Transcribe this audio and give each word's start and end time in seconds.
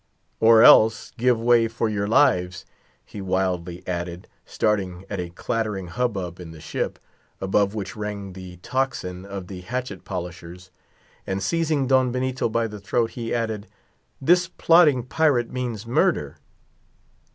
"Or 0.39 0.63
else—give 0.63 1.39
way 1.39 1.67
for 1.67 1.87
your 1.87 2.07
lives," 2.07 2.65
he 3.05 3.21
wildly 3.21 3.83
added, 3.87 4.27
starting 4.47 5.05
at 5.11 5.19
a 5.19 5.29
clattering 5.29 5.89
hubbub 5.89 6.39
in 6.39 6.49
the 6.49 6.59
ship, 6.59 6.97
above 7.39 7.75
which 7.75 7.95
rang 7.95 8.33
the 8.33 8.57
tocsin 8.63 9.25
of 9.25 9.45
the 9.45 9.61
hatchet 9.61 10.03
polishers; 10.03 10.71
and 11.27 11.43
seizing 11.43 11.85
Don 11.85 12.11
Benito 12.11 12.49
by 12.49 12.65
the 12.65 12.79
throat 12.79 13.11
he 13.11 13.31
added, 13.31 13.67
"this 14.19 14.47
plotting 14.47 15.03
pirate 15.03 15.51
means 15.51 15.85
murder!" 15.85 16.37